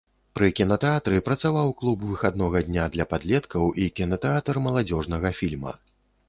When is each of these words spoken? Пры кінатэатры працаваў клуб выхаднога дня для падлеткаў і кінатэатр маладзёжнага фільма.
Пры 0.37 0.47
кінатэатры 0.59 1.19
працаваў 1.27 1.69
клуб 1.81 2.05
выхаднога 2.11 2.61
дня 2.69 2.87
для 2.97 3.05
падлеткаў 3.11 3.69
і 3.85 3.91
кінатэатр 4.01 4.61
маладзёжнага 4.65 5.35
фільма. 5.43 5.77